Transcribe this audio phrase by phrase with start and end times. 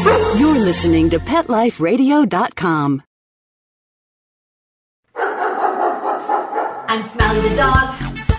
[0.00, 3.02] You're listening to PetLifeRadio.com.
[6.88, 7.84] I'm Smiley the dog.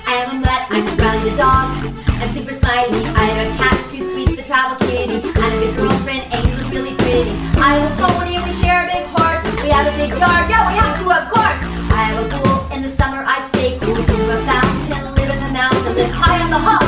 [0.10, 0.62] I am a mutt.
[0.74, 1.70] I'm Smiley the dog.
[2.18, 3.06] I'm super smiley.
[3.06, 5.22] I have a cat, two sweets, the travel kitty.
[5.22, 6.34] I'm a good girlfriend.
[6.34, 7.30] Angel's really pretty.
[7.62, 9.44] I have a pony we share a big horse.
[9.62, 10.50] We have a big yard.
[10.50, 11.62] Yeah, we have to, of course.
[11.94, 12.74] I have a pool.
[12.74, 13.94] In the summer, I stay cool.
[13.94, 15.14] We a fountain.
[15.14, 15.94] Live in the mountains.
[15.94, 16.81] Live high on the hog.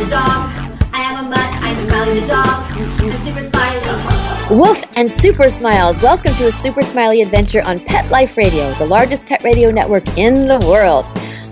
[0.00, 0.50] The dog.
[0.94, 1.38] I am a mutt.
[1.38, 2.46] I'm Smiley the dog.
[2.72, 4.56] I'm super smiley.
[4.56, 6.00] Woof and Super Smiles.
[6.00, 10.08] Welcome to a Super Smiley adventure on Pet Life Radio, the largest pet radio network
[10.16, 11.04] in the world.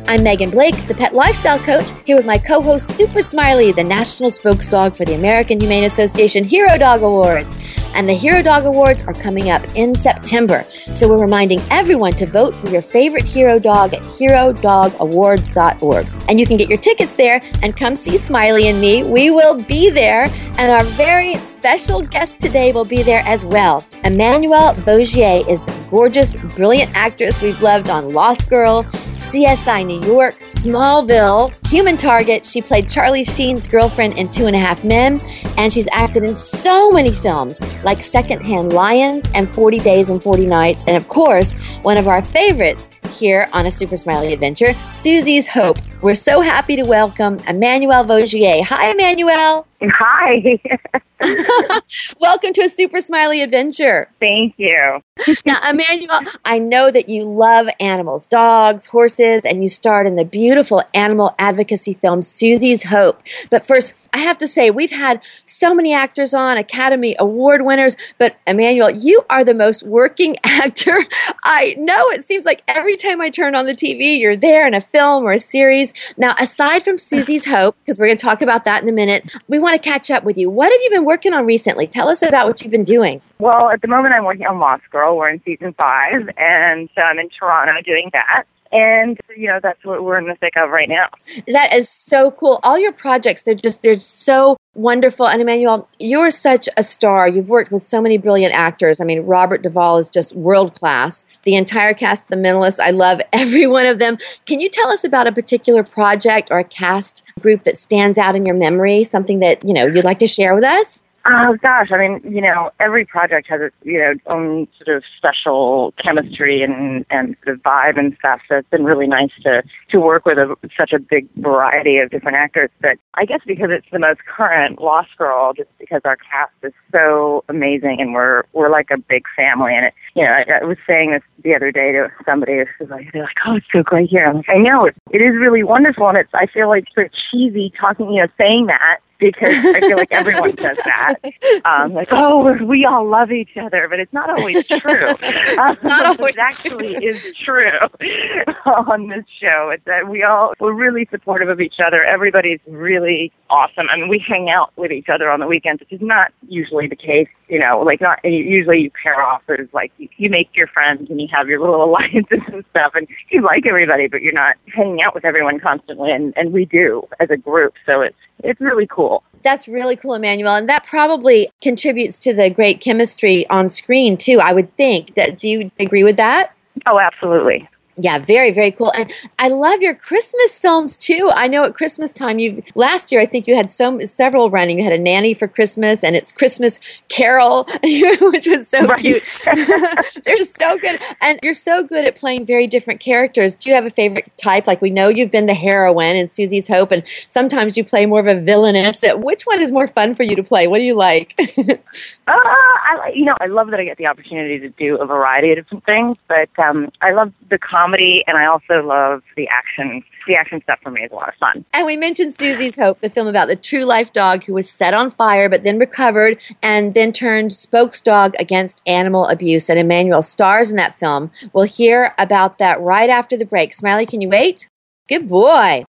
[0.09, 3.85] I'm Megan Blake, the pet lifestyle coach, here with my co host Super Smiley, the
[3.85, 7.55] national spokesdog for the American Humane Association Hero Dog Awards.
[7.95, 10.65] And the Hero Dog Awards are coming up in September.
[10.95, 16.07] So we're reminding everyone to vote for your favorite hero dog at herodogawards.org.
[16.27, 19.05] And you can get your tickets there and come see Smiley and me.
[19.05, 20.25] We will be there.
[20.57, 23.83] And our very special guest today will be there as well.
[24.05, 28.87] Emmanuelle Vaugier is the gorgeous, brilliant actress we've loved on Lost Girl,
[29.29, 32.47] CSI New York, Smallville, Human Target.
[32.47, 35.21] She played Charlie Sheen's girlfriend in Two and a Half Men,
[35.59, 40.47] and she's acted in so many films like Secondhand Lions and 40 Days and 40
[40.47, 45.47] Nights, and of course, one of our favorites here on a Super Smiley Adventure, Susie's
[45.47, 45.77] Hope.
[46.01, 48.63] We're so happy to welcome Emmanuelle Vaugier.
[48.65, 49.67] Hi, Emmanuelle.
[49.83, 51.01] Hi.
[52.21, 54.09] Welcome to a Super Smiley Adventure.
[54.21, 55.01] Thank you.
[55.45, 60.25] Now, Emmanuelle, I know that you love animals, dogs, horses, and you starred in the
[60.25, 63.21] beautiful animal advocacy film Susie's Hope.
[63.51, 67.97] But first, I have to say, we've had so many actors on, Academy Award winners,
[68.19, 70.97] but Emmanuelle, you are the most working actor
[71.43, 72.11] I know.
[72.11, 75.25] It seems like every time I turn on the TV, you're there in a film
[75.25, 75.93] or a series.
[76.17, 79.35] Now, aside from Susie's Hope, because we're going to talk about that in a minute,
[79.49, 80.49] we want to catch up with you.
[80.49, 81.89] What have you been working on recently?
[81.89, 83.21] Tell us about what you've been doing.
[83.41, 85.17] Well, at the moment, I'm working on Lost Girl.
[85.17, 88.45] We're in season five, and so I'm in Toronto doing that.
[88.73, 91.09] And you know that's what we're in the thick of right now.
[91.47, 92.61] That is so cool.
[92.63, 95.27] All your projects, they're just they're so wonderful.
[95.27, 97.29] And emmanuelle you're such a star.
[97.29, 99.01] You've worked with so many brilliant actors.
[99.01, 101.25] I mean, Robert Duvall is just world class.
[101.45, 104.19] The entire cast The Mentalist, I love every one of them.
[104.47, 108.37] Can you tell us about a particular project or a cast group that stands out
[108.37, 109.05] in your memory?
[109.05, 111.03] Something that you know you'd like to share with us?
[111.31, 115.03] Oh gosh, I mean, you know, every project has its you know own sort of
[115.19, 118.41] special chemistry and and sort of vibe and stuff.
[118.49, 122.11] So it's been really nice to to work with a, such a big variety of
[122.11, 122.71] different actors.
[122.81, 126.73] But I guess because it's the most current Lost Girl, just because our cast is
[126.91, 129.75] so amazing and we're we're like a big family.
[129.77, 132.89] And it, you know, I, I was saying this the other day to somebody who's
[132.89, 134.25] like, they're like, oh, it's so great here.
[134.25, 137.09] I'm like, I know it, it is really wonderful, and it's I feel like sort
[137.09, 141.17] of cheesy talking, you know, saying that because I feel like everyone says that.
[141.65, 145.07] Um, like, oh, we all love each other, but it's not always true.
[145.21, 147.71] It's not always it actually is true
[148.67, 149.71] on this show.
[149.73, 152.05] It's that we all we're really supportive of each other.
[152.05, 153.87] Everybody's really awesome.
[153.91, 156.87] I mean, we hang out with each other on the weekends, which is not usually
[156.87, 157.29] the case.
[157.49, 159.43] You know, like not usually you pair off.
[159.47, 162.93] There's like you, you make your friends and you have your little alliances and stuff,
[162.95, 166.13] and you like everybody, but you're not hanging out with everyone constantly.
[166.13, 169.08] And and we do as a group, so it's it's really cool.
[169.43, 170.59] That's really cool, Emmanuelle.
[170.59, 174.41] and that probably contributes to the great chemistry on screen too.
[174.41, 175.15] I would think.
[175.15, 176.55] That do you agree with that?
[176.87, 177.69] Oh, absolutely.
[178.01, 178.93] Yeah, very, very cool.
[178.97, 181.31] And I love your Christmas films too.
[181.35, 184.79] I know at Christmas time, you last year I think you had so several running.
[184.79, 186.79] You had a nanny for Christmas, and it's Christmas
[187.09, 189.01] Carol, which was so Right.
[189.01, 189.25] cute.
[190.25, 193.55] They're so good, and you're so good at playing very different characters.
[193.57, 194.67] Do you have a favorite type?
[194.67, 198.21] Like we know you've been the heroine in Susie's Hope, and sometimes you play more
[198.21, 199.03] of a villainess.
[199.17, 200.69] Which one is more fun for you to play?
[200.69, 201.35] What do you like?
[202.29, 205.07] Uh, I like, you know, I love that I get the opportunity to do a
[205.07, 209.49] variety of different things, but um, I love the comedy and I also love the
[209.49, 210.03] action.
[210.27, 211.65] The action stuff for me is a lot of fun.
[211.73, 214.95] And we mentioned Susie's Hope, the film about the true life dog who was set
[214.95, 219.69] on fire but then recovered and then turned spokesdog against animal abuse.
[219.69, 221.31] And Emmanuelle stars in that film.
[221.53, 223.73] We'll hear about that right after the break.
[223.73, 224.69] Smiley, can you wait?
[225.09, 225.85] Good boy.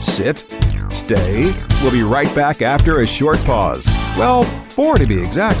[0.00, 0.46] Sit,
[0.90, 1.54] stay.
[1.82, 3.86] We'll be right back after a short pause.
[4.16, 5.60] Well, four to be exact.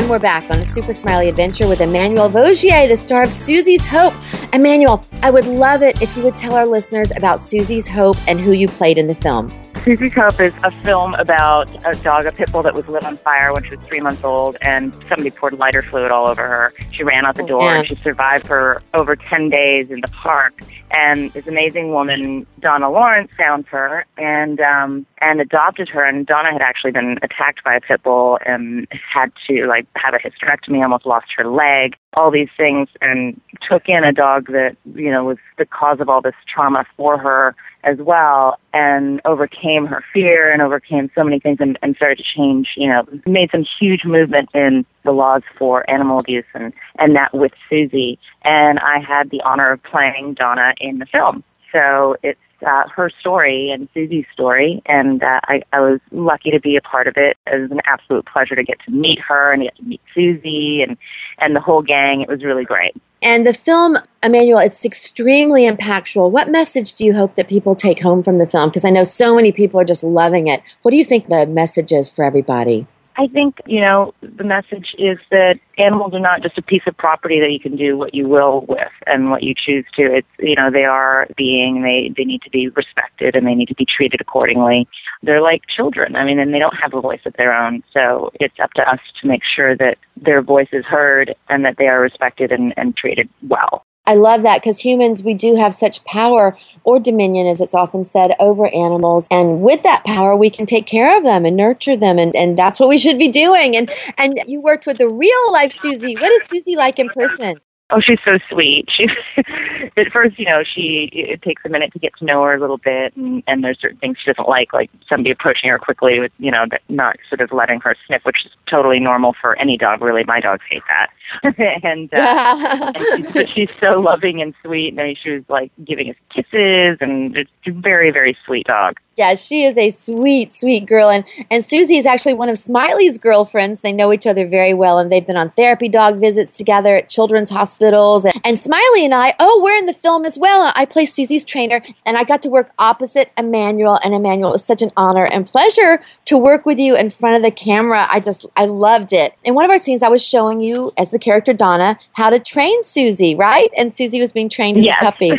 [0.00, 3.84] And we're back on a super smiley adventure with Emmanuelle Vaugier, the star of Susie's
[3.84, 4.14] Hope.
[4.54, 8.40] Emmanuelle, I would love it if you would tell our listeners about Susie's Hope and
[8.40, 9.52] who you played in the film.
[9.84, 13.16] Susie's Hope is a film about a dog, a pit bull that was lit on
[13.16, 16.70] fire when she was three months old, and somebody poured lighter fluid all over her.
[16.92, 17.78] She ran out the door, yeah.
[17.78, 20.52] and she survived for over 10 days in the park.
[20.90, 26.04] And this amazing woman, Donna Lawrence, found her and um, and adopted her.
[26.04, 30.14] And Donna had actually been attacked by a pit bull and had to like have
[30.14, 34.76] a hysterectomy, almost lost her leg, all these things, and took in a dog that
[34.94, 37.54] you know was the cause of all this trauma for her
[37.84, 42.24] as well and overcame her fear and overcame so many things and, and started to
[42.24, 47.16] change, you know, made some huge movement in the laws for animal abuse and, and
[47.16, 48.18] that with Susie.
[48.42, 51.42] And I had the honor of playing Donna in the film.
[51.72, 56.60] So it's uh, her story and Susie's story, and uh, I, I was lucky to
[56.60, 57.36] be a part of it.
[57.46, 60.82] It was an absolute pleasure to get to meet her and get to meet Susie
[60.82, 60.96] and
[61.38, 62.20] and the whole gang.
[62.20, 62.94] It was really great.
[63.22, 66.30] And the film, Emmanuelle, it's extremely impactful.
[66.30, 68.70] What message do you hope that people take home from the film?
[68.70, 70.62] Because I know so many people are just loving it.
[70.82, 72.86] What do you think the message is for everybody?
[73.16, 76.96] I think, you know, the message is that animals are not just a piece of
[76.96, 80.02] property that you can do what you will with and what you choose to.
[80.02, 83.68] It's, you know, they are being, they, they need to be respected and they need
[83.68, 84.88] to be treated accordingly.
[85.22, 86.16] They're like children.
[86.16, 87.82] I mean, and they don't have a voice of their own.
[87.92, 91.76] So it's up to us to make sure that their voice is heard and that
[91.78, 93.84] they are respected and, and treated well.
[94.10, 98.04] I love that because humans, we do have such power or dominion, as it's often
[98.04, 99.28] said, over animals.
[99.30, 102.18] And with that power, we can take care of them and nurture them.
[102.18, 103.76] And, and that's what we should be doing.
[103.76, 106.16] And, and you worked with the real life Susie.
[106.16, 107.60] What is Susie like in person?
[107.92, 108.88] Oh, she's so sweet.
[108.88, 109.06] She
[109.96, 112.60] at first, you know, she it takes a minute to get to know her a
[112.60, 116.20] little bit, and, and there's certain things she doesn't like, like somebody approaching her quickly
[116.20, 119.76] with, you know, not sort of letting her sniff, which is totally normal for any
[119.76, 120.02] dog.
[120.02, 121.10] Really, my dogs hate that.
[121.82, 124.96] and, uh, and she's, she's so loving and sweet.
[124.96, 128.98] And she was like giving us kisses, and it's a very, very sweet dog.
[129.16, 131.10] Yeah, she is a sweet, sweet girl.
[131.10, 133.82] And, and Susie is actually one of Smiley's girlfriends.
[133.82, 137.08] They know each other very well, and they've been on therapy dog visits together at
[137.10, 138.24] children's hospitals.
[138.24, 140.72] And, and Smiley and I, oh, we're in the film as well.
[140.74, 143.98] I play Susie's trainer, and I got to work opposite Emmanuelle.
[144.02, 147.36] And Emmanuelle, it was such an honor and pleasure to work with you in front
[147.36, 148.06] of the camera.
[148.10, 149.34] I just, I loved it.
[149.44, 152.38] In one of our scenes, I was showing you, as the character Donna, how to
[152.38, 153.68] train Susie, right?
[153.76, 154.96] And Susie was being trained as Yes.
[155.02, 155.32] a puppy.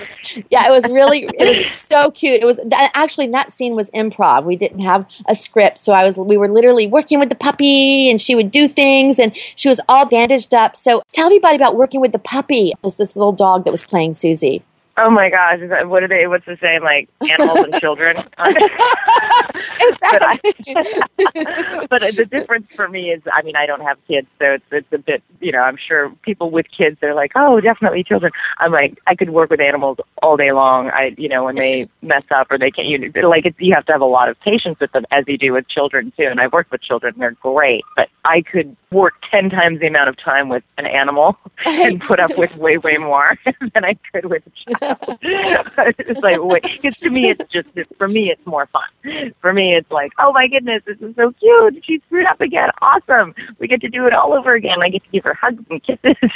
[0.50, 2.41] Yeah, it was really, it was so cute.
[2.41, 4.46] It was that, actually in that scene was improv.
[4.46, 8.10] We didn't have a script, so I was we were literally working with the puppy,
[8.10, 10.75] and she would do things, and she was all bandaged up.
[10.75, 12.70] So tell everybody about working with the puppy.
[12.70, 14.63] It was this little dog that was playing Susie.
[15.03, 15.60] Oh my gosh!
[15.62, 16.27] Is that, what are they?
[16.27, 16.84] What's the saying?
[16.84, 18.15] Like animals and children.
[18.38, 20.39] but, I,
[21.89, 24.93] but the difference for me is, I mean, I don't have kids, so it's it's
[24.93, 28.31] a bit, you know, I'm sure people with kids, they're like, oh, definitely children.
[28.60, 30.89] I'm like, I could work with animals all day long.
[30.89, 33.86] I, you know, when they mess up or they can't, you like, it's, you have
[33.88, 36.27] to have a lot of patience with them, as you do with children too.
[36.29, 37.84] And I've worked with children; they're great.
[37.96, 42.20] But I could work ten times the amount of time with an animal and put
[42.20, 43.38] up with way, way more
[43.74, 44.90] than I could with a child.
[45.21, 49.33] it's like wait, because to me it's just for me it's more fun.
[49.41, 51.83] For me it's like oh my goodness, this is so cute.
[51.86, 52.69] She screwed up again.
[52.81, 53.33] Awesome.
[53.60, 54.81] We get to do it all over again.
[54.81, 56.15] I get to give her hugs and kisses.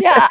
[0.00, 0.26] Yeah.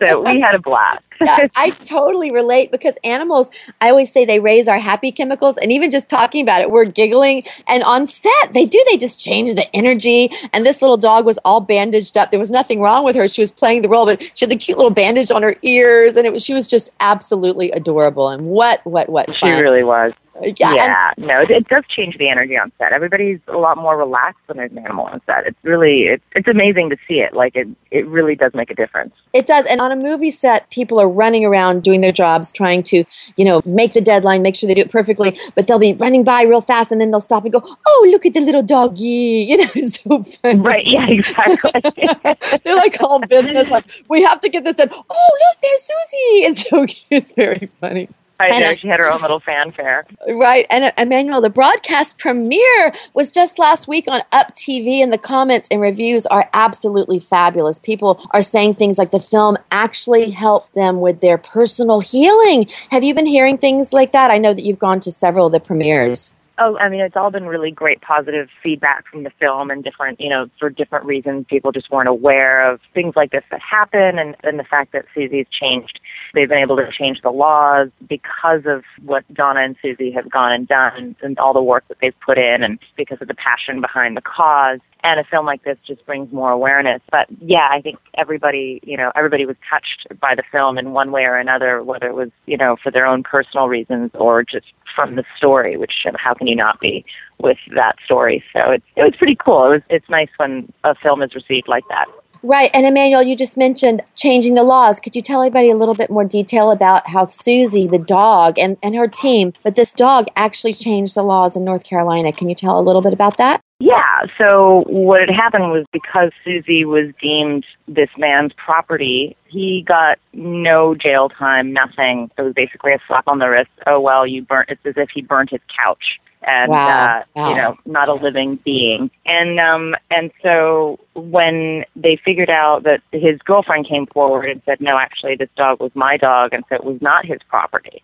[0.00, 1.02] so we had a blast.
[1.20, 5.56] yeah, I totally relate because animals, I always say they raise our happy chemicals.
[5.58, 7.42] And even just talking about it, we're giggling.
[7.68, 10.30] And on set, they do, they just change the energy.
[10.52, 12.30] And this little dog was all bandaged up.
[12.30, 13.28] There was nothing wrong with her.
[13.28, 16.16] She was playing the role, but she had the cute little bandage on her ears.
[16.16, 18.28] And it was, she was just absolutely adorable.
[18.28, 20.12] And what, what, what She really was.
[20.44, 20.74] Yeah.
[20.74, 22.92] Yeah, no, it, it does change the energy on set.
[22.92, 25.46] Everybody's a lot more relaxed when there's an animal on set.
[25.46, 27.34] It's really, it's, it's amazing to see it.
[27.34, 29.14] Like it, it really does make a difference.
[29.32, 29.66] It does.
[29.66, 33.04] And on a movie set, people are running around doing their jobs, trying to,
[33.36, 35.38] you know, make the deadline, make sure they do it perfectly.
[35.54, 38.26] But they'll be running by real fast and then they'll stop and go, oh, look
[38.26, 39.48] at the little doggy.
[39.52, 40.60] You know, it's so funny.
[40.60, 40.86] Right?
[40.86, 41.82] Yeah, exactly.
[42.64, 43.68] They're like all business.
[43.68, 44.88] Like, we have to get this done.
[44.92, 46.42] Oh, look, there's Susie.
[46.46, 47.02] It's so cute.
[47.10, 48.08] It's very funny.
[48.42, 50.06] I And know I- she had her own little fanfare.
[50.32, 50.66] Right.
[50.70, 55.18] And uh, Emmanuelle, the broadcast premiere was just last week on Up TV, and the
[55.18, 57.78] comments and reviews are absolutely fabulous.
[57.78, 62.68] People are saying things like the film actually helped them with their personal healing.
[62.90, 64.30] Have you been hearing things like that?
[64.30, 66.34] I know that you've gone to several of the premieres.
[66.64, 70.20] Oh, I mean, it's all been really great positive feedback from the film and different,
[70.20, 71.44] you know, for different reasons.
[71.48, 75.06] People just weren't aware of things like this that happen and, and the fact that
[75.12, 75.98] Susie's changed.
[76.34, 80.52] They've been able to change the laws because of what Donna and Susie have gone
[80.52, 83.80] and done and all the work that they've put in and because of the passion
[83.80, 84.78] behind the cause.
[85.04, 87.02] And a film like this just brings more awareness.
[87.10, 91.10] But yeah, I think everybody, you know, everybody was touched by the film in one
[91.10, 94.66] way or another, whether it was, you know, for their own personal reasons or just
[94.94, 97.04] from the story, which how can you not be
[97.38, 98.42] with that story?
[98.52, 99.66] So it's it was pretty cool.
[99.66, 102.06] It was it's nice when a film is received like that.
[102.44, 102.70] Right.
[102.74, 104.98] And Emmanuelle, you just mentioned changing the laws.
[104.98, 108.76] Could you tell everybody a little bit more detail about how Susie, the dog, and,
[108.82, 112.32] and her team, but this dog actually changed the laws in North Carolina?
[112.32, 113.60] Can you tell a little bit about that?
[113.78, 120.18] Yeah, so what had happened was because Susie was deemed this man's property, he got
[120.32, 122.30] no jail time, nothing.
[122.38, 123.70] It was basically a slap on the wrist.
[123.86, 124.70] Oh well, you burnt.
[124.70, 126.88] It's as if he burnt his couch, and Wow.
[126.88, 127.48] uh, Wow.
[127.48, 129.10] you know, not a living being.
[129.26, 134.80] And um, and so when they figured out that his girlfriend came forward and said,
[134.80, 138.02] no, actually, this dog was my dog, and so it was not his property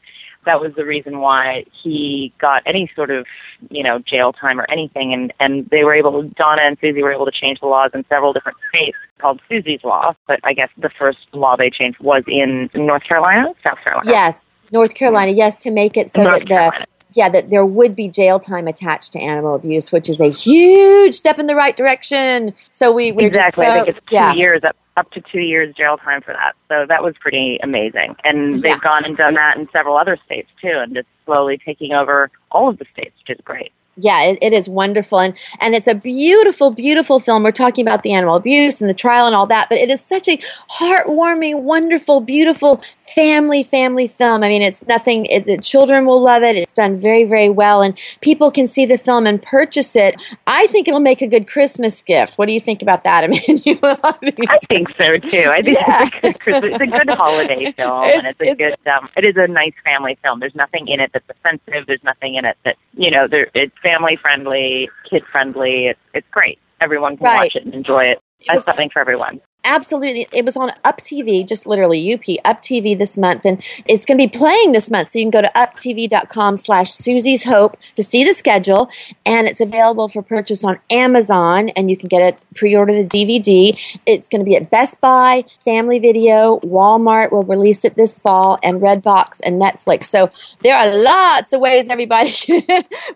[0.49, 3.27] that was the reason why he got any sort of,
[3.71, 5.13] you know, jail time or anything.
[5.13, 8.05] And, and they were able, Donna and Susie were able to change the laws in
[8.09, 10.15] several different states called Susie's Law.
[10.27, 14.11] But I guess the first law they changed was in North Carolina, South Carolina.
[14.11, 15.33] Yes, North Carolina.
[15.33, 16.87] Yes, to make it so North that the Carolina.
[17.13, 21.15] Yeah that there would be jail time attached to animal abuse, which is a huge
[21.15, 22.55] step in the right direction.
[22.71, 23.65] So we we're exactly.
[23.65, 24.35] Just so, I think it's two yeah.
[24.35, 26.55] years up up to two years jail time for that.
[26.69, 28.17] So that was pretty amazing.
[28.25, 31.93] And they've gone and done that in several other states too, and just slowly taking
[31.93, 33.73] over all of the states, which is great.
[34.01, 37.43] Yeah, it, it is wonderful, and and it's a beautiful, beautiful film.
[37.43, 40.01] We're talking about the animal abuse and the trial and all that, but it is
[40.01, 40.37] such a
[40.79, 44.43] heartwarming, wonderful, beautiful family family film.
[44.43, 45.27] I mean, it's nothing.
[45.27, 46.57] It, the children will love it.
[46.57, 50.23] It's done very, very well, and people can see the film and purchase it.
[50.47, 52.39] I think it'll make a good Christmas gift.
[52.39, 53.99] What do you think about that, Emmanuelle?
[54.49, 55.51] I think so too.
[55.51, 56.05] I think Yeah.
[56.07, 58.91] it's, a good Christmas, it's a good holiday film, and it's a It's- good.
[58.91, 60.41] Um, it is a nice family film.
[60.41, 61.87] There's nothing in it that's offensive.
[61.87, 63.27] There's nothing in it that you know.
[63.29, 65.87] There, it's family friendly, kid friendly.
[65.89, 66.59] It's it's great.
[66.81, 67.45] Everyone can Right.
[67.45, 68.19] watch it and enjoy it.
[68.47, 69.41] That's something for everyone.
[69.65, 70.27] Absolutely.
[70.33, 73.45] It was on Up TV, just literally UP, Up TV this month.
[73.45, 75.11] And it's going to be playing this month.
[75.11, 78.89] So you can go to uptv.com slash Susie's Hope to see the schedule.
[79.27, 81.69] And it's available for purchase on Amazon.
[81.71, 83.99] And you can get it, pre order the DVD.
[84.07, 88.59] It's going to be at Best Buy, Family Video, Walmart will release it this fall,
[88.63, 90.05] and Redbox and Netflix.
[90.05, 90.31] So
[90.63, 92.33] there are lots of ways everybody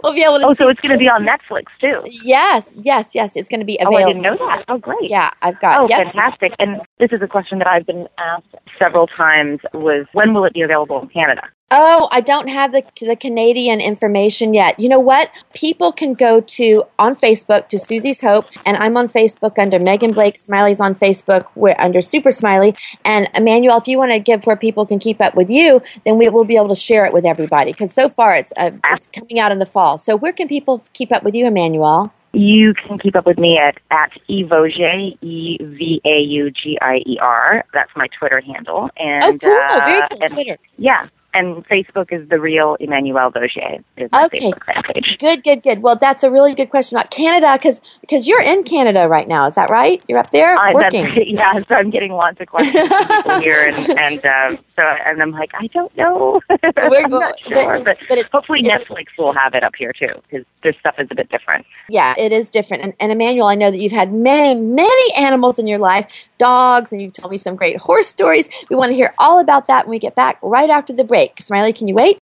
[0.03, 1.97] will be able to Oh, so it's going to be on Netflix too.
[2.25, 3.37] Yes, yes, yes.
[3.37, 3.97] It's going to be available.
[3.97, 4.03] Oh.
[4.03, 4.65] I didn't know that.
[4.69, 5.09] Oh, great.
[5.09, 6.13] Yeah, I've got Oh, yes.
[6.13, 6.42] fantastic!
[6.59, 10.55] And this is a question that I've been asked several times: was when will it
[10.55, 11.43] be available in Canada?
[11.75, 14.79] Oh, I don't have the the Canadian information yet.
[14.79, 15.31] You know what?
[15.55, 20.13] People can go to on Facebook to Susie's Hope, and I'm on Facebook under Megan
[20.13, 20.37] Blake.
[20.37, 21.47] Smiley's on Facebook.
[21.55, 22.77] We're under Super Smiley.
[23.07, 26.19] And Emmanuelle, if you want to give where people can keep up with you, then
[26.19, 27.73] we will be able to share it with everybody.
[27.73, 29.97] Because so far it's uh, it's coming out in the fall.
[29.97, 32.11] So where can people keep up with you, Emmanuelle?
[32.35, 37.03] You can keep up with me at at Evaugier, E V A U G I
[37.07, 37.65] E R.
[37.75, 38.89] That's my Twitter handle.
[38.97, 39.53] And oh, cool!
[39.53, 40.19] uh, Very cool.
[40.23, 40.59] and- Twitter.
[40.79, 41.09] Yeah.
[41.35, 44.11] And Facebook is the real Emmanuelle Vaugier Okay.
[44.51, 45.17] Facebook fan page.
[45.19, 45.83] Good, good, good.
[45.83, 49.47] Well, that's a really good question about Canada because because you're in Canada right now.
[49.47, 50.03] Is that right?
[50.09, 51.09] You're up there that's, working.
[51.37, 52.87] yeah, so I'm getting lots of questions
[53.23, 57.55] from here, and and uh, so and I'm like, I don't know, We're not but-
[57.55, 60.75] sure, but, but it's- hopefully it's- Netflix will have it up here too, because their
[60.81, 61.65] stuff is a bit different.
[61.89, 62.83] Yeah, it is different.
[62.83, 66.07] And, and Emmanuelle, I know that you've had many, many animals in your life,
[66.43, 68.49] dogs, and you've told me some great horse stories.
[68.69, 71.41] We want to hear all about that when we get back right after the break.
[71.41, 72.19] Smiley, can you wait?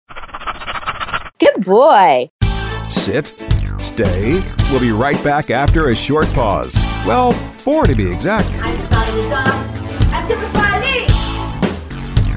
[1.40, 2.32] Good boy.
[2.90, 3.28] Sit,
[3.78, 4.44] stay.
[4.72, 6.76] We'll be right back after a short pause.
[7.06, 8.50] Well, four to be exact.
[8.60, 9.48] I'm Smiley dog.
[10.12, 11.02] I'm Super Smiley.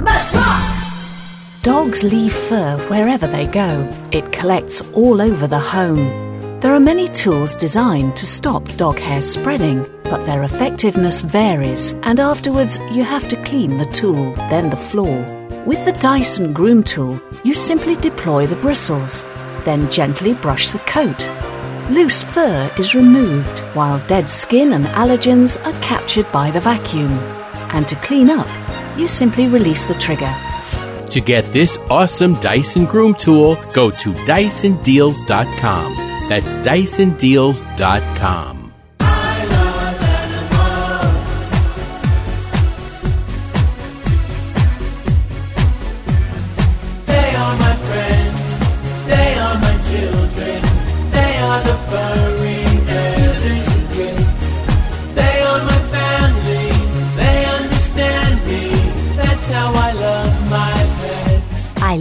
[0.02, 1.62] Must rock.
[1.62, 3.88] Dogs leave fur wherever they go.
[4.12, 6.60] It collects all over the home.
[6.60, 12.20] There are many tools designed to stop dog hair spreading, but their effectiveness varies, and
[12.20, 15.24] afterwards you have to clean the tool, then the floor.
[15.64, 19.24] With the Dyson Groom Tool, you simply deploy the bristles,
[19.64, 21.30] then gently brush the coat.
[21.90, 27.10] Loose fur is removed, while dead skin and allergens are captured by the vacuum.
[27.72, 28.48] And to clean up,
[28.98, 30.32] you simply release the trigger.
[31.10, 35.94] To get this awesome Dyson Groom tool, go to DysonDeals.com.
[36.28, 38.59] That's DysonDeals.com.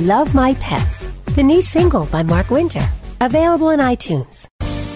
[0.09, 2.81] Love My Pets, the new single by Mark Winter,
[3.21, 4.38] available in iTunes.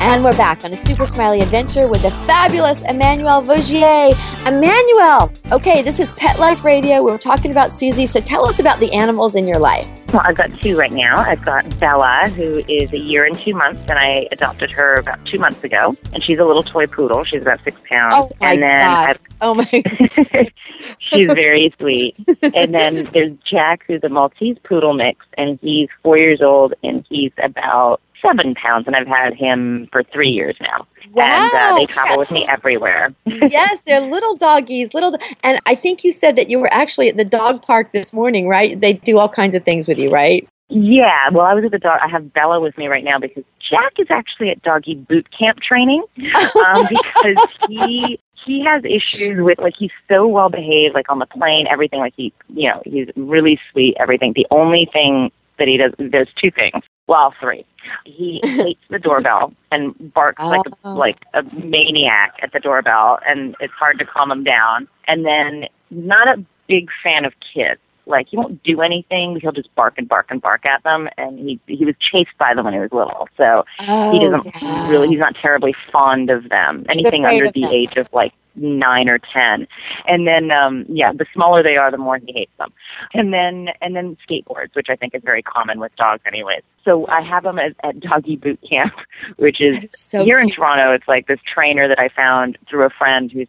[0.00, 4.12] And we're back on a super smiley adventure with the fabulous Emmanuelle Vaugier.
[4.44, 7.02] Emmanuelle, okay, this is Pet Life Radio.
[7.02, 9.92] We're talking about Susie, so tell us about the animals in your life.
[10.12, 11.18] Well, I've got two right now.
[11.18, 15.22] I've got Bella, who is a year and two months, and I adopted her about
[15.26, 15.96] two months ago.
[16.14, 17.24] And she's a little toy poodle.
[17.24, 18.14] She's about six pounds.
[18.16, 19.08] Oh my and then God.
[19.08, 20.48] I've Oh my
[20.98, 22.16] She's very sweet.
[22.54, 27.04] And then there's Jack, who's a Maltese poodle mix, and he's four years old, and
[27.10, 30.86] he's about seven pounds, and I've had him for three years now.
[31.16, 31.76] And uh, Wow.
[31.78, 33.14] they travel with me everywhere.
[33.26, 35.16] yes, they're little doggies, little.
[35.42, 38.48] And I think you said that you were actually at the dog park this morning,
[38.48, 38.78] right?
[38.80, 40.46] They do all kinds of things with you, right?
[40.70, 41.98] Yeah, well, I was at the dog.
[42.02, 45.60] I have Bella with me right now because Jack is actually at doggy boot camp
[45.60, 46.04] training
[46.34, 51.26] um, because he he has issues with like he's so well behaved, like on the
[51.26, 52.00] plane, everything.
[52.00, 53.96] Like he, you know, he's really sweet.
[53.98, 54.34] Everything.
[54.34, 56.82] The only thing that he does, there's two things.
[57.06, 57.64] Well, three.
[58.04, 60.94] He hates the doorbell and barks like a, Oh.
[60.94, 64.88] like a maniac at the doorbell, and it's hard to calm him down.
[65.06, 67.80] And then not a big fan of kids.
[68.08, 71.08] Like he won't do anything; he'll just bark and bark and bark at them.
[71.16, 74.54] And he he was chased by them when he was little, so he Oh, doesn't
[74.62, 74.88] yeah.
[74.88, 75.08] really.
[75.08, 76.84] He's not terribly fond of them.
[76.90, 77.70] He's Anything under the them.
[77.72, 79.68] age of like nine or ten,
[80.08, 82.72] and then um yeah, the smaller they are, the more he hates them.
[83.14, 86.62] And then and then skateboards, which I think is very common with dogs, anyways.
[86.84, 88.94] So I have him at, at doggy boot camp,
[89.36, 90.48] which is so here in.
[90.48, 90.92] Toronto.
[90.92, 93.46] It's like this trainer that I found through a friend who's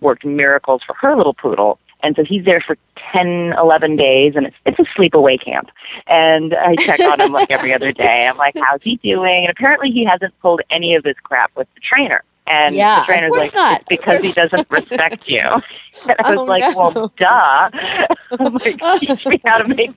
[0.00, 1.78] worked miracles for her little poodle.
[2.04, 2.76] And so he's there for
[3.12, 5.70] 10, 11 days, and it's it's a sleepaway camp.
[6.06, 8.28] And I check on him like every other day.
[8.30, 9.46] I'm like, how's he doing?
[9.46, 12.22] And apparently he hasn't pulled any of his crap with the trainer.
[12.46, 13.80] And Yeah, the trainer's like, not.
[13.80, 15.40] it's because he doesn't respect you.
[16.08, 16.74] And I was Oh, like, no.
[16.76, 17.70] well, duh.
[18.40, 19.92] I'm like, teach me how to make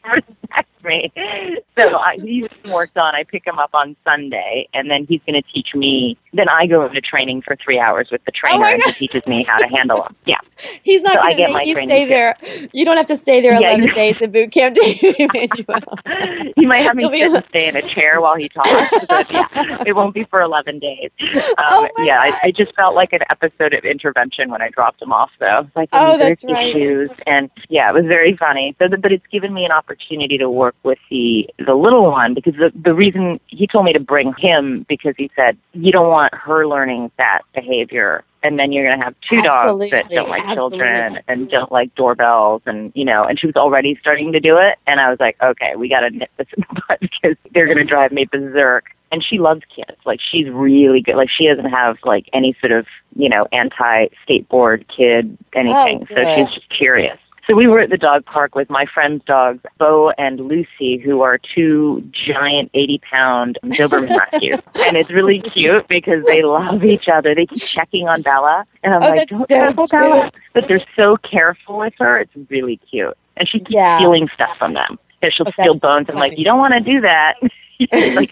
[0.55, 1.53] him respect me.
[1.77, 3.13] So I, he's worked on.
[3.15, 6.67] I pick him up on Sunday, and then he's going to teach me then I
[6.67, 9.67] go into training for three hours with the trainer, and he teaches me how to
[9.67, 10.15] handle them.
[10.25, 10.38] Yeah,
[10.83, 12.36] He's not So I going get to my make you stay there.
[12.73, 14.93] You don't have to stay there Yeah, 11 you- days in boot camp, do you,
[15.19, 16.53] Emmanuelle?
[16.55, 18.69] he might have me sit and stay in a chair while he talks,
[19.07, 19.47] but yeah,
[19.86, 21.10] it won't be for 11 days.
[21.33, 25.01] Um, Oh yeah, I, I just felt like an episode of intervention when I dropped
[25.01, 25.67] him off, though.
[25.75, 26.69] Like, Oh, that's right.
[26.75, 28.75] issues, and yeah, it was very funny.
[28.79, 32.54] So, but it's given me an opportunity to work with the the little one because
[32.56, 36.34] the the reason he told me to bring him because he said you don't want
[36.34, 38.23] her learning that behavior.
[38.43, 40.78] And then you're going to have two dogs that don't like absolutely.
[40.78, 44.58] children and don't like doorbells and you know and she was already starting to do
[44.58, 47.36] it and i was like okay we got to nip this in the bud because
[47.54, 48.86] they're going to drive me berserk.
[49.10, 49.97] And she loves kids.
[50.06, 51.15] Like she's really good.
[51.15, 56.06] Like she doesn't have like any sort of you know anti skateboard kid anything.
[56.12, 59.23] Oh, so she's just curious so we were at the dog park with my friend's
[59.25, 64.60] dogs, Bo and Lucy, who are two giant 80 pound Doberman rescues.
[64.86, 67.33] and it's really cute because they love each other.
[67.33, 68.65] They keep checking on Bella.
[68.83, 70.31] And I'm Oh, like, that's don't so tackle Bella.
[70.53, 72.19] But they're so careful with her.
[72.19, 73.15] It's really cute.
[73.38, 73.97] And she keeps Yeah.
[73.97, 74.99] stealing stuff from them.
[75.21, 76.07] And she'll Oh, steal bones.
[76.10, 77.36] I'm like, you don't want to do that.
[78.15, 78.31] Like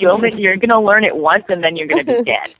[0.00, 2.54] you only, you're going to learn it once and then you're going to be dead.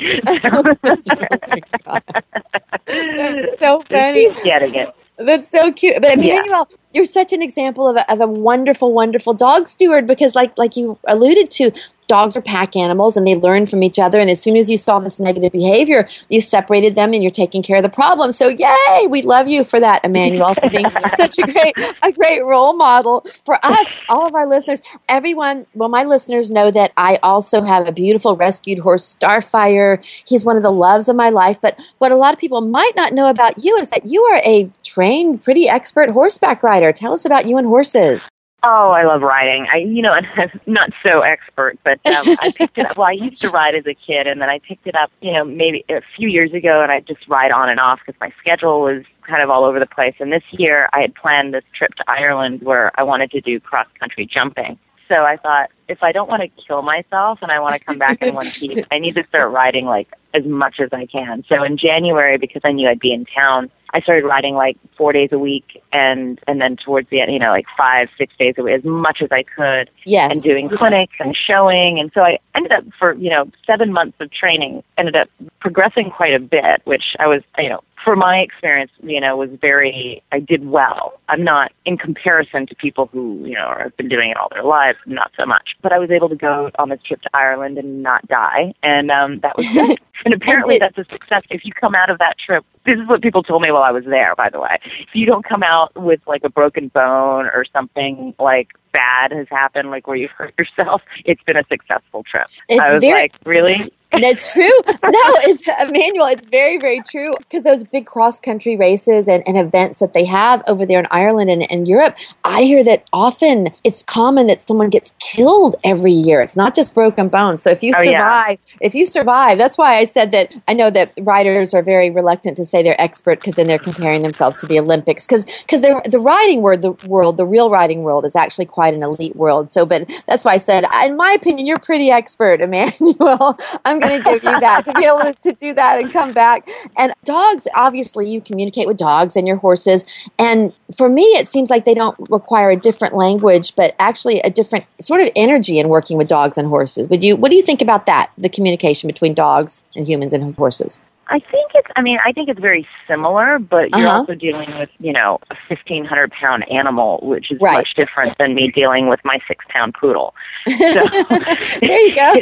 [2.87, 4.29] That's so funny.
[4.35, 4.89] She's getting it.
[5.19, 6.03] That's so cute.
[6.03, 6.43] But Yeah.
[6.43, 10.59] Emmanuelle, you're such an example of a, of a wonderful, wonderful dog steward because, like,
[10.59, 11.73] like you alluded to,
[12.15, 14.21] dogs are pack animals and they learn from each other.
[14.21, 17.61] And as soon as you saw this negative behavior, you separated them and you're taking
[17.61, 18.31] care of the problem.
[18.31, 19.09] So, yay!
[19.09, 20.87] We love you for that, Emmanuelle, for being
[21.19, 21.75] such a great,
[22.05, 24.81] a great role model for us, all of our listeners.
[25.09, 30.01] Everyone, well, my listeners know that I also have a beautiful rescued horse, Starfire.
[30.25, 31.61] He's one of the loves of my life.
[31.61, 34.41] But what a lot of people might not know about you is that you are
[34.47, 36.93] a trained, pretty expert horseback rider.
[36.93, 38.29] Tell us about you and horses.
[38.67, 39.67] Oh, I love riding.
[39.71, 42.97] I, you know, I'm not so expert, but um, I picked it up.
[42.97, 45.33] Well, I used to ride as a kid, and then I picked it up, you
[45.33, 48.33] know, maybe a few years ago, and I just ride on and off because my
[48.41, 50.15] schedule was kind of all over the place.
[50.19, 53.61] And this year, I had planned this trip to Ireland where I wanted to do
[53.61, 54.79] cross country jumping.
[55.09, 57.99] So I thought, if I don't want to kill myself and I want to come
[57.99, 61.45] back in one piece, I need to start riding like as much as I can.
[61.49, 65.13] So in January, because I knew I'd be in town, I started riding like four
[65.13, 68.55] days a week, and and then towards the end, you know, like five, six days
[68.59, 70.33] a week, as much as I could, Yes.
[70.33, 71.99] and doing clinics and showing.
[72.01, 75.29] And so I ended up for you know seven months of training, ended up
[75.61, 79.49] progressing quite a bit, which I was you know for my experience, you know, was
[79.61, 81.19] very, I did well.
[81.31, 84.63] I'm not in comparison to people who, you know, have been doing it all their
[84.63, 85.71] lives, not so much.
[85.83, 88.75] But I was able to go on this trip to Ireland and not die.
[88.83, 89.99] And um, that was good.
[90.25, 91.43] and apparently that's a success.
[91.51, 93.91] If you come out of that trip, this is what people told me while I
[93.91, 94.79] was there, by the way.
[95.01, 99.49] If you don't come out with like a broken bone or something like bad has
[99.51, 102.47] happened, like where you've hurt yourself, it's been a successful trip.
[102.69, 103.93] It's I was very- like, really?
[104.21, 104.63] That's true.
[104.87, 104.95] No,
[105.43, 106.31] it's Emmanuelle.
[106.31, 110.25] It's very, very true because those big cross country races and, and events that they
[110.25, 114.61] have over there in Ireland and, and Europe, I hear that often it's common that
[114.61, 116.41] someone gets killed every year.
[116.41, 117.61] It's not just broken bones.
[117.61, 118.19] So if you Oh, yeah.
[118.19, 120.55] survive, if you survive, that's why I said that.
[120.69, 124.21] I know that riders are very reluctant to say they're expert because then they're comparing
[124.21, 128.27] themselves to the Olympics because because the riding world, the world, the real riding world
[128.27, 129.73] is actually quite an elite world.
[129.73, 133.59] So, but that's why I said, in my opinion, you're pretty expert, Emmanuelle.
[133.87, 136.35] I'm going to give you that to be able to, to do that and come
[136.35, 136.69] back.
[136.99, 140.05] And dogs, obviously, you communicate with dogs and your horses.
[140.39, 144.51] And for me, it seems like they don't require a different language, but actually a
[144.51, 147.09] different sort of energy in working with dogs and horses.
[147.09, 147.37] Would you?
[147.37, 148.31] What do you think about that?
[148.39, 151.01] The communication between dogs and humans and horses.
[151.29, 151.89] I think it's.
[151.97, 154.19] I mean, I think it's very similar, but you're Uh-huh.
[154.19, 157.73] also dealing with, you know, a fifteen hundred pound animal, which is Right.
[157.79, 160.35] much different than me dealing with my six pound poodle.
[160.69, 160.75] So
[161.81, 162.33] there you go.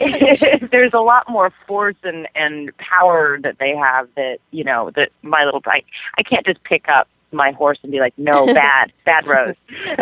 [0.00, 4.90] it's- there's a lot more force and and power that they have that you know
[4.96, 5.82] that my little I
[6.18, 9.54] I can't just pick up my horse and be like, no, bad, bad Rose.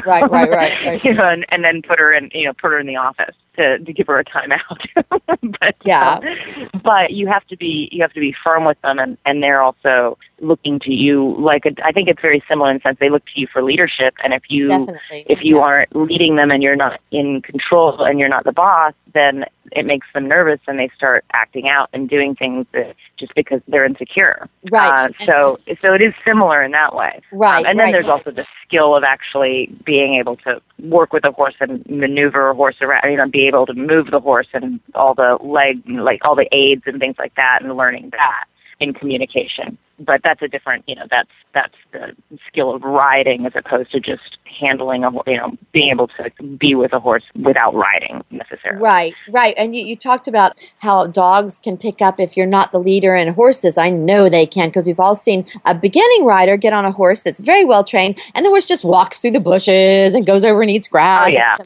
[0.06, 1.04] Right, right, right, right.
[1.04, 3.34] you know, and, and then put her in, you know, put her in the office
[3.56, 4.60] to to give her a timeout.
[5.60, 6.14] but Yeah.
[6.22, 9.42] um, but you have to be you have to be firm with them, and and
[9.42, 12.98] they're also looking to you like a, I think it's very similar in the sense
[12.98, 15.26] they look to you for leadership, and if you Definitely.
[15.28, 18.94] if you aren't leading them and you're not in control and you're not the boss,
[19.12, 23.34] then it makes them nervous and they start acting out and doing things that just
[23.34, 24.48] because they're insecure.
[24.70, 25.10] Right.
[25.20, 27.20] Uh, so so it is similar in that way.
[27.32, 27.92] Right, Um, and then right.
[27.92, 32.48] there's also the skill of actually being able to work with a horse and maneuver
[32.48, 35.82] a horse around, you know, be able to move the horse and all the leg,
[35.86, 38.44] like all the aids and things like that, and learning that.
[38.82, 39.78] In communication.
[39.98, 42.16] But that's a different, you know, that's that's the
[42.48, 46.74] skill of riding as opposed to just handling a, you know, being able to be
[46.74, 48.82] with a horse without riding necessarily.
[48.82, 49.54] Right, right.
[49.56, 53.14] And you, you talked about how dogs can pick up if you're not the leader
[53.14, 53.78] and horses.
[53.78, 57.22] I know they can because we've all seen a beginning rider get on a horse
[57.22, 60.62] that's very well trained and the horse just walks through the bushes and goes over
[60.62, 61.26] and eats grass.
[61.26, 61.56] Oh, yeah.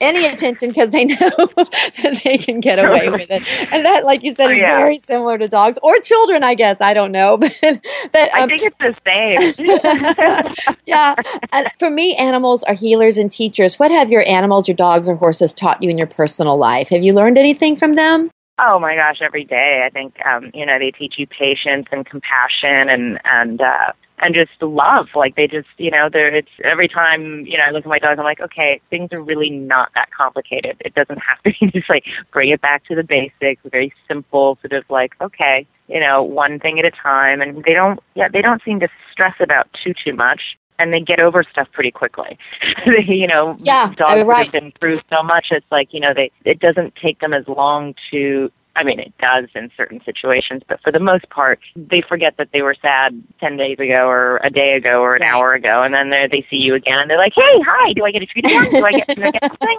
[0.00, 3.48] any attention because they know that they can get away with it.
[3.72, 4.78] And that, like you said, Oh, is yeah.
[4.78, 6.80] very similar to dogs or children, I guess.
[6.80, 7.38] I don't know.
[7.60, 7.80] But,
[8.12, 10.76] but I um, think it's the same.
[10.86, 11.14] yeah.
[11.52, 13.78] And for me, animals are healers and teachers.
[13.78, 16.88] What have your animals, your dogs or horses taught you in your personal life?
[16.90, 18.30] Have you learned anything from them?
[18.58, 19.82] Oh my gosh, every day.
[19.84, 24.34] I think um, you know, they teach you patience and compassion and and uh and
[24.34, 25.08] just love.
[25.14, 27.98] Like they just you know, they're it's every time, you know, I look at my
[27.98, 30.76] dogs, I'm like, okay, things are really not that complicated.
[30.80, 34.58] It doesn't have to be just like bring it back to the basics, very simple,
[34.62, 38.28] sort of like, okay, you know, one thing at a time and they don't yeah,
[38.32, 40.56] they don't seem to stress about too too much.
[40.80, 42.38] And they get over stuff pretty quickly.
[42.86, 44.44] they, you know, Yeah, dogs right.
[44.44, 45.48] have been through so much.
[45.50, 48.50] It's like you know, they it doesn't take them as long to.
[48.78, 52.50] I mean, it does in certain situations, but for the most part, they forget that
[52.52, 55.92] they were sad ten days ago, or a day ago, or an hour ago, and
[55.92, 58.26] then they they see you again, and they're like, "Hey, hi, do I get a
[58.26, 58.70] treat again?
[58.70, 59.78] Do I get, do I get something?"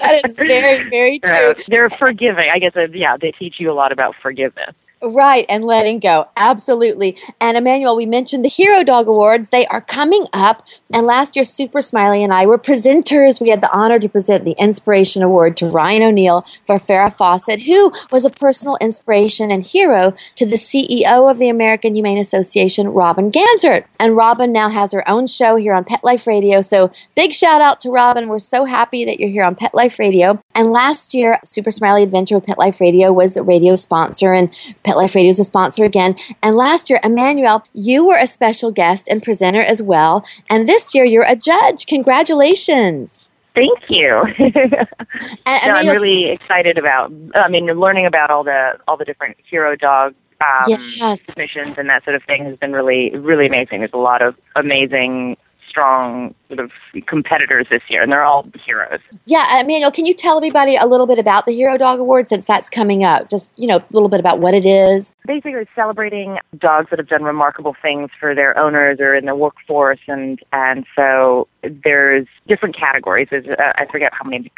[0.00, 1.54] that is very, very true.
[1.58, 2.50] So they're forgiving.
[2.52, 4.74] I guess, uh, yeah, they teach you a lot about forgiveness.
[5.06, 6.28] Right, and letting go.
[6.36, 7.18] Absolutely.
[7.40, 9.50] And Emmanuelle, we mentioned the Hero Dog Awards.
[9.50, 10.66] They are coming up.
[10.92, 13.40] And last year, Super Smiley and I were presenters.
[13.40, 17.62] We had the honor to present the Inspiration Award to Ryan O'Neal for Farrah Fawcett,
[17.62, 22.88] who was a personal inspiration and hero to the CEO of the American Humane Association,
[22.88, 23.84] Robin Ganzert.
[24.00, 26.62] And Robin now has her own show here on Pet Life Radio.
[26.62, 28.28] So big shout out to Robin.
[28.28, 30.40] We're so happy that you're here on Pet Life Radio.
[30.54, 34.50] And last year, Super Smiley Adventure with Pet Life Radio was a radio sponsor, and
[34.82, 36.16] Pet Life Radio is a sponsor again.
[36.42, 40.24] And last year, Emmanuelle, you were a special guest and presenter as well.
[40.50, 41.86] And this year, you're a judge.
[41.86, 43.20] Congratulations.
[43.54, 44.22] Thank you.
[45.46, 47.12] And, no, I'm really excited about.
[47.36, 51.30] I mean, learning about all the all the different hero dog um, Yes.
[51.36, 53.78] missions and that sort of thing has been really really amazing.
[53.78, 55.36] There's a lot of amazing,
[55.78, 56.70] strong sort of
[57.08, 59.00] competitors this year, and they're all heroes.
[59.24, 62.46] Yeah, Emmanuelle, can you tell everybody a little bit about the Hero Dog Award since
[62.46, 63.28] that's coming up?
[63.28, 65.12] Just, you know, a little bit about what it is.
[65.26, 69.34] Basically, it's celebrating dogs that have done remarkable things for their owners or in the
[69.34, 71.48] workforce, and and so
[71.82, 73.26] there's different categories.
[73.32, 74.52] There's uh, I forget how many,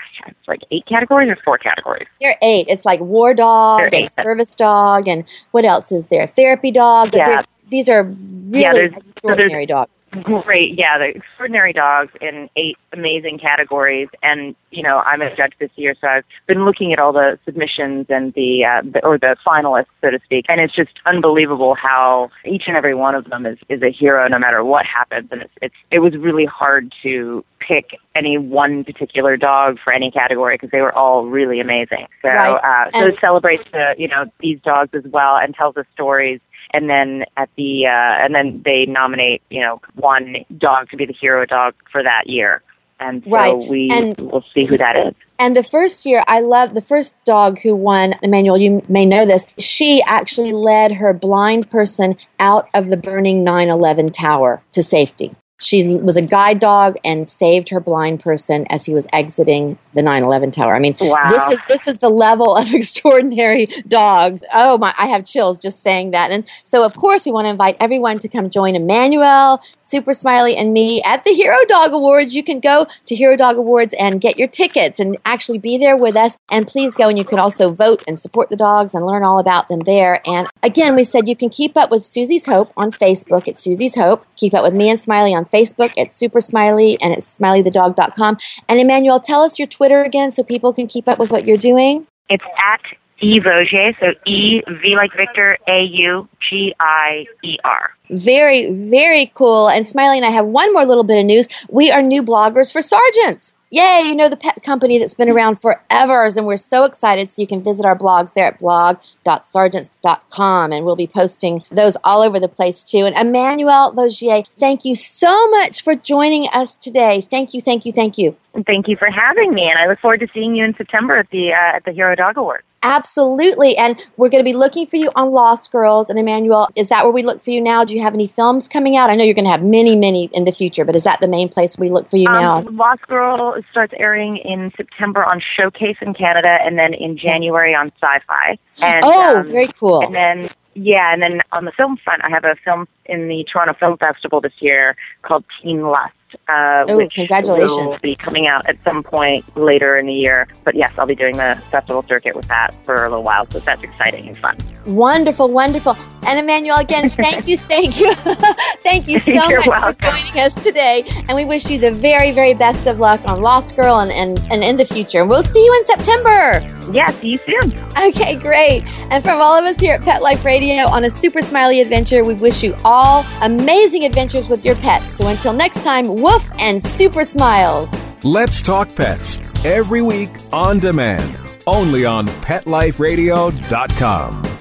[0.47, 2.09] like eight categories or four categories.
[2.21, 2.67] There are eight.
[2.69, 4.11] It's like War Dog and.
[4.13, 6.27] Service Dog, and what else is there?
[6.27, 7.15] Therapy Dog.
[7.15, 7.43] Yeah.
[7.71, 9.96] These are really Yeah, there's- so there's- extraordinary dogs.
[10.23, 15.53] Great, yeah, the extraordinary dogs in eight amazing categories, and you know I'm a judge
[15.59, 19.19] this year, so I've been looking at all the submissions and the, uh, the or
[19.19, 23.25] the finalists, so to speak, and it's just unbelievable how each and every one of
[23.31, 26.47] them is is a hero no matter what happens, and it's it's it was really
[26.47, 31.59] hard to pick any one particular dog for any category because they were all really
[31.59, 32.07] amazing.
[32.23, 32.55] So Right.
[32.55, 35.85] uh, so And- it celebrates the you know these dogs as well and tells the
[35.93, 36.41] stories
[36.77, 41.07] and then at the uh, and then they nominate you know one dog to be
[41.07, 42.63] the hero dog for that year,
[43.01, 43.57] and so Right.
[43.69, 45.15] we And- will see who that is.
[45.39, 49.27] And the first year, I love the first dog who won, Emmanuelle, you may know
[49.27, 49.47] this.
[49.59, 55.35] She actually led her blind person out of the burning 9 11 tower to safety.
[55.59, 60.03] She was a guide dog and saved her blind person as he was exiting the
[60.03, 60.75] 9/11 tower.
[60.75, 61.29] I mean, Wow.
[61.31, 64.43] this is this is the level of extraordinary dogs.
[64.53, 66.31] Oh my, I have chills just saying that.
[66.31, 70.57] And so, of course, we want to invite everyone to come join Emmanuelle, Super Smiley,
[70.57, 72.35] and me at the Hero Dog Awards.
[72.35, 75.97] You can go to Hero Dog Awards and get your tickets and actually be there
[75.97, 76.37] with us.
[76.51, 79.39] And please go and you can also vote and support the dogs and learn all
[79.39, 80.21] about them there.
[80.29, 83.95] And again, we said you can keep up with Susie's Hope on Facebook at Susie's
[83.95, 84.27] Hope.
[84.35, 88.39] Keep up with me and Smiley on Facebook at Super Smiley and it's smileythedog.com.
[88.69, 91.57] And Emmanuelle, tell us your Twitter again so people can keep up with what you're
[91.57, 92.07] doing.
[92.29, 92.81] It's at
[93.21, 97.91] E Vaugier, so E V like Victor, A U G I E R.
[98.11, 99.69] Very, very cool.
[99.69, 101.49] And Smiley and I have one more little bit of news.
[101.69, 103.55] We are new bloggers for Sergeant's.
[103.71, 107.29] Yay, you know the pet company that's been around forever, and we're so excited.
[107.31, 112.23] So you can visit our blogs there at blog.sergeants.com, and we'll be posting those all
[112.23, 113.07] over the place too.
[113.07, 117.27] And Emmanuelle Vaugier, thank you so much for joining us today.
[117.29, 118.37] Thank you, thank you, thank you.
[118.57, 121.19] And thank you for having me, and I look forward to seeing you in September
[121.19, 122.65] at the uh, at the Hero Dog Awards.
[122.83, 123.77] Absolutely.
[123.77, 126.09] And we're going to be looking for you on Lost Girls.
[126.09, 127.85] And Emmanuelle, is that where we look for you now?
[127.85, 129.11] Do you have any films coming out?
[129.11, 131.27] I know you're going to have many, many in the future, but is that the
[131.27, 132.59] main place we look for you now?
[132.59, 137.75] Um, Lost Girl starts airing in September on Showcase in Canada, and then in January
[137.75, 138.57] on Sci-Fi.
[138.81, 140.03] And, oh, um, very cool.
[140.03, 143.45] And then yeah, and then on the film front, I have a film in the
[143.51, 146.13] Toronto Film Festival this year called Teen Lust.
[146.49, 147.87] Uh, Oh, which congratulations.
[147.87, 150.47] will be coming out at some point later in the year.
[150.65, 153.61] But yes, I'll be doing the festival circuit with that for a little while, so
[153.61, 154.57] that's exciting and fun.
[154.87, 155.97] Wonderful, wonderful.
[156.27, 158.13] And Emmanuelle, again, thank you, thank you,
[158.83, 159.95] thank you so You're much welcome.
[159.95, 161.05] for joining us today.
[161.29, 164.39] And we wish you the very, very best of luck on Lost Girl and, and,
[164.53, 165.25] and in the future.
[165.25, 166.93] We'll see you in September.
[166.93, 167.77] Yeah, see you soon.
[168.01, 168.85] Okay, great.
[169.11, 172.25] And from all of us here at Pet Life Radio on a super smiley adventure,
[172.25, 175.13] we wish you all amazing adventures with your pets.
[175.15, 177.95] So until next time, woof and super smiles.
[178.25, 184.56] Let's Talk Pets every week on demand, only on PetLifeRadio.com.